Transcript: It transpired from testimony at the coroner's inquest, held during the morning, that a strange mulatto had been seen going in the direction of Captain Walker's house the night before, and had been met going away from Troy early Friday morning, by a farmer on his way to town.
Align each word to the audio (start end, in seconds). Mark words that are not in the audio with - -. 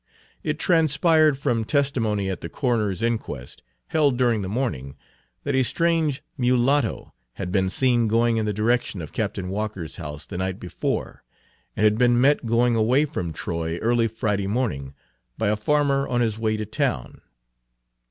It 0.41 0.57
transpired 0.57 1.37
from 1.37 1.63
testimony 1.63 2.27
at 2.27 2.41
the 2.41 2.49
coroner's 2.49 3.03
inquest, 3.03 3.61
held 3.89 4.17
during 4.17 4.41
the 4.41 4.49
morning, 4.49 4.95
that 5.43 5.53
a 5.53 5.61
strange 5.61 6.23
mulatto 6.39 7.13
had 7.33 7.51
been 7.51 7.69
seen 7.69 8.07
going 8.07 8.37
in 8.37 8.47
the 8.47 8.51
direction 8.51 8.99
of 8.99 9.11
Captain 9.13 9.47
Walker's 9.49 9.97
house 9.97 10.25
the 10.25 10.39
night 10.39 10.59
before, 10.59 11.23
and 11.77 11.83
had 11.83 11.99
been 11.99 12.19
met 12.19 12.47
going 12.47 12.75
away 12.75 13.05
from 13.05 13.31
Troy 13.31 13.77
early 13.77 14.07
Friday 14.07 14.47
morning, 14.47 14.95
by 15.37 15.49
a 15.49 15.55
farmer 15.55 16.07
on 16.07 16.19
his 16.19 16.39
way 16.39 16.57
to 16.57 16.65
town. 16.65 17.21